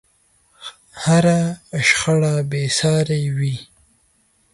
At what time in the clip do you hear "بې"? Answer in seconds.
2.49-2.63